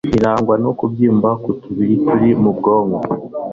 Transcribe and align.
irangwa 0.17 0.55
no 0.63 0.71
kubyimba 0.77 1.29
kutubiri 1.43 1.95
turi 2.05 2.29
mu 2.41 2.51
bwonko 2.57 3.01